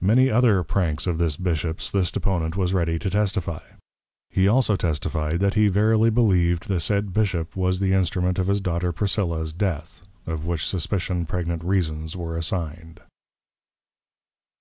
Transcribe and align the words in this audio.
Many 0.00 0.28
other 0.28 0.64
Pranks 0.64 1.06
of 1.06 1.18
this 1.18 1.36
Bishop's 1.36 1.88
this 1.88 2.10
Deponent 2.10 2.56
was 2.56 2.74
ready 2.74 2.98
to 2.98 3.08
testify. 3.08 3.60
He 4.28 4.48
also 4.48 4.74
testify'd, 4.74 5.38
That 5.38 5.54
he 5.54 5.68
verily 5.68 6.10
believ'd, 6.10 6.66
the 6.66 6.80
said 6.80 7.12
Bishop 7.12 7.54
was 7.54 7.78
the 7.78 7.92
Instrument 7.92 8.40
of 8.40 8.48
his 8.48 8.60
Daughter 8.60 8.90
Priscilla's 8.90 9.52
Death; 9.52 10.02
of 10.26 10.44
which 10.44 10.66
suspicion, 10.66 11.26
pregnant 11.26 11.62
Reasons 11.62 12.16
were 12.16 12.36
assigned. 12.36 13.02